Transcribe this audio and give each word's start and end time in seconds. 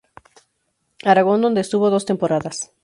Aragón 1.05 1.41
donde 1.43 1.61
estuvo 1.61 1.91
dos 1.91 2.07
temporadas. 2.07 2.71